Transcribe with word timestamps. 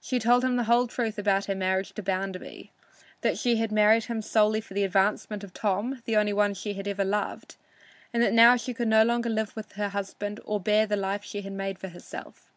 She 0.00 0.18
told 0.18 0.42
him 0.42 0.56
the 0.56 0.64
whole 0.64 0.88
truth 0.88 1.20
about 1.20 1.44
her 1.44 1.54
marriage 1.54 1.92
to 1.92 2.02
Bounderby 2.02 2.72
that 3.20 3.38
she 3.38 3.58
had 3.58 3.70
married 3.70 4.06
him 4.06 4.20
solely 4.20 4.60
for 4.60 4.74
the 4.74 4.82
advancement 4.82 5.44
of 5.44 5.54
Tom, 5.54 6.02
the 6.04 6.16
only 6.16 6.32
one 6.32 6.52
she 6.54 6.72
had 6.74 6.88
ever 6.88 7.04
loved 7.04 7.54
and 8.12 8.20
that 8.24 8.32
now 8.32 8.56
she 8.56 8.74
could 8.74 8.88
no 8.88 9.04
longer 9.04 9.30
live 9.30 9.54
with 9.54 9.70
her 9.74 9.90
husband 9.90 10.40
or 10.44 10.58
bear 10.58 10.84
the 10.84 10.96
life 10.96 11.22
she 11.22 11.42
had 11.42 11.52
made 11.52 11.78
for 11.78 11.90
herself. 11.90 12.50